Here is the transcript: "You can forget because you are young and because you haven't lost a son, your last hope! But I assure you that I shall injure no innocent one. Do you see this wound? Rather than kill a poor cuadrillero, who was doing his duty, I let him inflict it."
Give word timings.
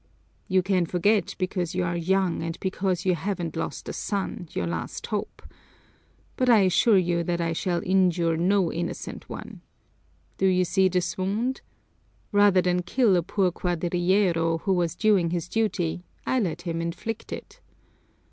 "You 0.47 0.63
can 0.63 0.87
forget 0.87 1.35
because 1.37 1.75
you 1.75 1.83
are 1.83 1.95
young 1.95 2.41
and 2.41 2.59
because 2.59 3.05
you 3.05 3.13
haven't 3.13 3.55
lost 3.55 3.87
a 3.87 3.93
son, 3.93 4.49
your 4.49 4.65
last 4.65 5.05
hope! 5.05 5.43
But 6.35 6.49
I 6.49 6.61
assure 6.61 6.97
you 6.97 7.23
that 7.23 7.39
I 7.39 7.53
shall 7.53 7.83
injure 7.85 8.35
no 8.35 8.73
innocent 8.73 9.29
one. 9.29 9.61
Do 10.39 10.47
you 10.47 10.65
see 10.65 10.89
this 10.89 11.19
wound? 11.19 11.61
Rather 12.31 12.63
than 12.63 12.81
kill 12.81 13.15
a 13.15 13.21
poor 13.21 13.51
cuadrillero, 13.51 14.61
who 14.61 14.73
was 14.73 14.95
doing 14.95 15.29
his 15.29 15.47
duty, 15.47 16.03
I 16.25 16.39
let 16.39 16.63
him 16.63 16.81
inflict 16.81 17.31
it." 17.31 17.59